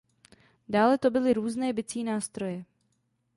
Dále 0.69 0.97
to 0.97 1.09
byly 1.09 1.33
různé 1.33 1.73
bicí 1.73 2.03
nástroje. 2.03 2.63